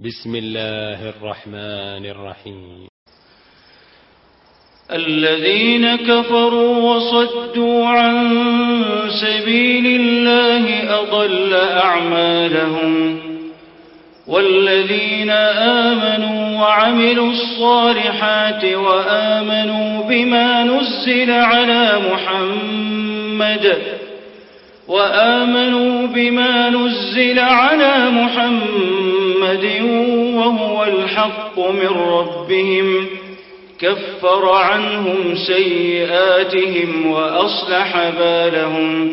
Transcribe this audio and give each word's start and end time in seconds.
بسم 0.00 0.36
الله 0.36 1.08
الرحمن 1.08 2.06
الرحيم 2.06 2.88
الذين 4.92 5.96
كفروا 5.96 6.76
وصدوا 6.94 7.86
عن 7.86 8.30
سبيل 9.22 9.86
الله 9.86 10.72
أضل 11.00 11.54
أعمالهم 11.54 13.18
والذين 14.26 15.30
آمنوا 15.60 16.60
وعملوا 16.60 17.30
الصالحات 17.32 18.64
وآمنوا 18.64 20.02
بما 20.08 20.64
نزل 20.64 21.30
على 21.30 22.00
محمد 22.12 23.78
وآمنوا 24.88 26.06
بما 26.06 26.70
نزل 26.70 27.38
على 27.38 28.10
محمد 28.10 29.13
محمد 29.44 29.82
وهو 30.36 30.84
الحق 30.84 31.58
من 31.70 32.00
ربهم 32.08 33.06
كفر 33.80 34.52
عنهم 34.54 35.34
سيئاتهم 35.46 37.06
وأصلح 37.06 38.10
بالهم 38.18 39.10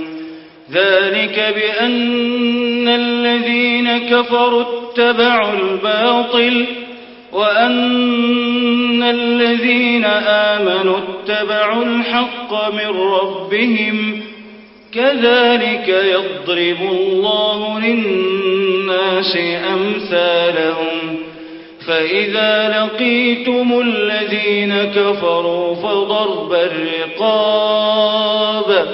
ذلك 0.72 1.54
بأن 1.56 2.88
الذين 2.88 3.98
كفروا 4.10 4.64
اتبعوا 4.64 5.54
الباطل 5.54 6.66
وأن 7.34 9.04
الذين 9.04 10.06
آمنوا 10.26 10.98
اتبعوا 10.98 11.86
الحق 11.86 12.74
من 12.74 12.90
ربهم 13.00 14.22
كذلك 14.94 15.88
يضرب 15.88 16.82
الله 16.92 17.80
للناس 17.80 19.32
أمثالهم 19.74 21.18
فإذا 21.88 22.80
لقيتم 22.80 23.80
الذين 23.86 24.76
كفروا 24.84 25.76
فضرب 25.76 26.54
الرقاب 26.54 28.88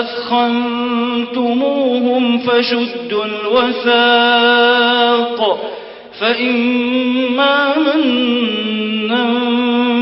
أثخنتموهم 0.00 2.38
فشدوا 2.38 3.24
الوثاق 3.24 5.70
فإما 6.20 7.74
منا 7.78 9.40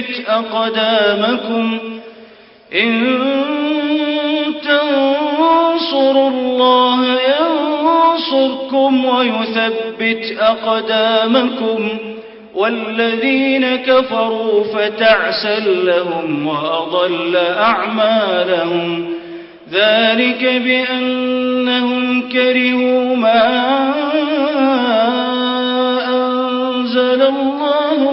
ثبت 0.00 0.26
أقدامكم 0.28 1.78
إن 2.74 3.18
تنصروا 4.62 6.30
الله 6.30 7.04
ينصركم 7.04 9.04
ويثبت 9.04 10.38
أقدامكم 10.40 11.88
والذين 12.54 13.76
كفروا 13.76 14.64
فتعسى 14.64 15.60
لهم 15.84 16.46
وأضل 16.46 17.36
أعمالهم 17.60 19.10
ذلك 19.72 20.60
بأنهم 20.64 22.28
كرهوا 22.28 23.16
ما 23.16 23.92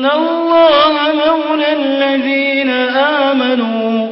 إِنَّ 0.00 0.06
اللَّهَ 0.06 1.12
مَوْلَى 1.26 1.72
الَّذِينَ 1.72 2.70
آمَنُوا 3.20 4.08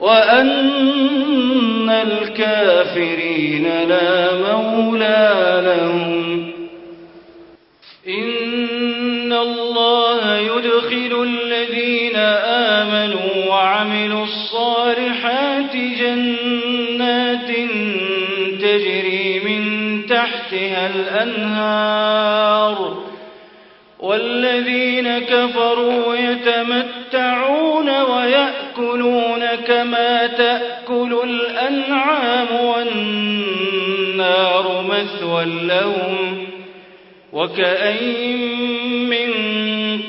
وَأَنَّ 0.00 1.90
الْكَافِرِينَ 2.06 3.64
لَا 3.88 4.28
مَوْلَى 4.46 5.34
لَهُمْ 5.66 6.50
إِنَّ 8.08 9.32
اللَّهَ 9.32 10.36
يُدْخِلُ 10.38 11.26
الَّذِينَ 11.28 12.16
آمَنُوا 12.76 13.50
وَعَمِلُوا 13.50 14.24
الصَّالِحَاتِ 14.24 15.76
جَنَّاتٍ 15.76 17.48
تَجْرِي 18.62 19.40
مِن 19.46 19.62
تَحْتِهَا 20.06 20.90
الْأَنْهَارُ 20.94 22.07
كَفَرُوا 25.18 26.14
يَتَمَتَّعُونَ 26.16 27.88
وَيَأْكُلُونَ 28.00 29.44
كَمَا 29.66 30.26
تَأْكُلُ 30.26 31.18
الْأَنْعَامُ 31.24 32.64
وَالنَّارُ 32.64 34.84
مَثْوًى 34.92 35.44
لَّهُمْ 35.44 36.46
وَكَأَيِّن 37.32 38.38
مِّن 39.08 39.28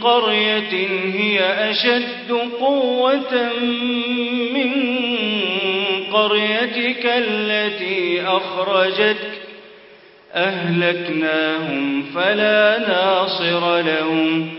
قَرْيَةٍ 0.03 0.87
هِيَ 1.13 1.39
أَشَدُّ 1.69 2.31
قُوَّةً 2.59 3.49
مِّن 4.53 4.71
قَرْيَتِكَ 6.13 7.05
الَّتِي 7.05 8.21
أَخْرَجَتْكَ 8.27 9.31
أَهْلَكْنَاهُمْ 10.35 12.03
فَلَا 12.15 12.85
نَاصِرَ 12.89 13.81
لَهُمْ 13.81 14.58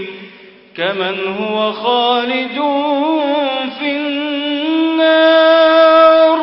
كمن 0.77 1.17
هو 1.27 1.71
خالد 1.73 2.55
في 3.79 3.91
النار 3.97 6.41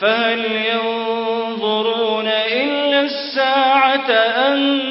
فهل 0.00 0.44
ينظرون 0.44 2.26
إلا 2.26 3.00
الساعة 3.00 4.10
أن 4.10 4.82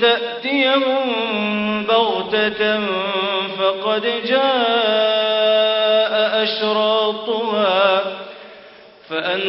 تأتيهم 0.00 1.12
بغتة 1.88 2.80
فقد 3.58 4.02
جاء 4.28 6.42
أشراطها 6.42 8.02
فأنا 9.10 9.46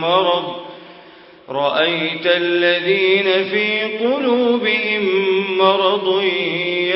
مرض 0.00 0.44
رأيت 1.50 2.26
الذين 2.26 3.44
في 3.50 3.82
قلوبهم 3.98 5.02
مرض 5.58 6.22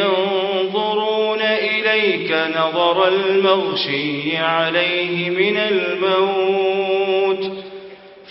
ينظرون 0.01 1.43
إليك 1.43 2.33
نظر 2.59 3.09
المغشي 3.09 4.37
عليه 4.37 5.31
من 5.31 5.57
الموت 5.57 7.53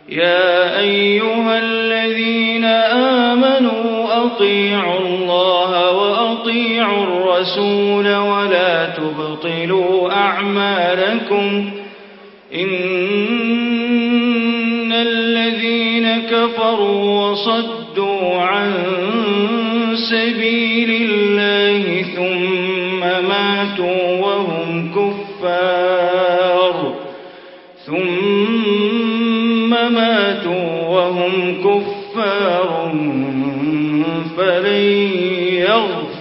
يا 0.10 0.80
أيها 0.80 1.60
الذين 1.60 2.66
آمنوا 3.26 4.26
أطيعوا 4.26 5.00
الله 5.00 5.92
وأطيعوا 5.92 7.04
الرسول 7.04 8.16
ولا 8.16 8.86
تبطلوا 8.90 10.12
أعمالكم 10.12 11.72
كفروا 16.78 17.32
وصدوا 17.32 18.42
عن 18.42 18.74
سبيل 20.12 20.57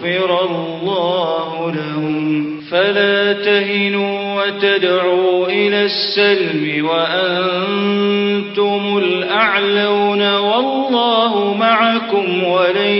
ليغفر 0.06 0.44
الله 0.44 1.70
لهم 1.72 2.56
فلا 2.70 3.32
تهنوا 3.32 4.42
وتدعوا 4.44 5.46
إلى 5.46 5.84
السلم 5.86 6.86
وأنتم 6.86 8.98
الأعلون 9.02 10.34
والله 10.36 11.54
معكم 11.60 12.44
ولن 12.44 12.92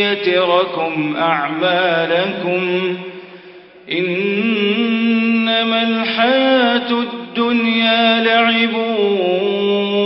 يتركم 0.00 1.16
أعمالكم 1.18 2.96
إنما 3.92 5.82
الحياة 5.82 6.90
الدنيا 6.90 8.24
لعب 8.24 8.74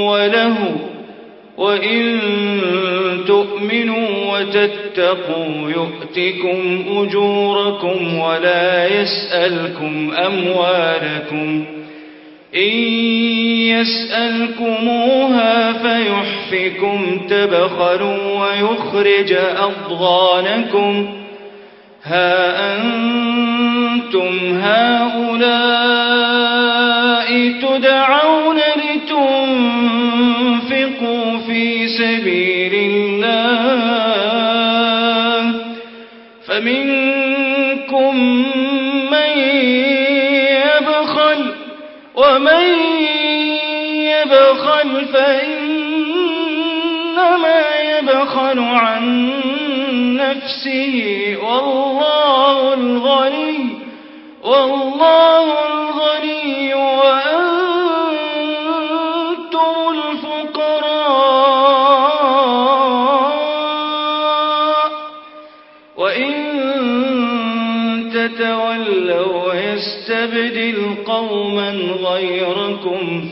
وله 0.06 0.74
وإن 1.56 2.18
تؤمنوا 3.26 4.13
وتتقوا 4.34 5.70
يؤتكم 5.70 6.84
أجوركم 6.88 8.18
ولا 8.18 8.86
يسألكم 9.00 10.12
أموالكم 10.26 11.64
إن 12.54 12.72
يسألكموها 13.68 15.72
فيحفكم 15.72 17.20
تبخلوا 17.28 18.46
ويخرج 18.46 19.32
أضغانكم 19.56 21.14
ها 22.04 22.58
أنتم 22.76 24.38
هؤلاء 24.62 27.34
تدعون 27.60 28.56
لتنفقوا 28.78 31.38
في 31.46 31.86
سبيل 31.88 32.53
فمنكم 36.54 38.14
من 39.12 39.34
يبخل 40.54 41.54
ومن 42.16 42.64
يبخل 44.04 44.88
فإنما 45.04 47.62
يبخل 47.80 48.58
عن 48.58 49.02
نفسه 50.16 51.12
والله 51.42 52.74
الغني 52.74 53.68
والله 54.44 55.43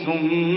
总。 0.05 0.52